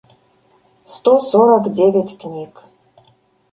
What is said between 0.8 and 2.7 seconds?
сто сорок девять книг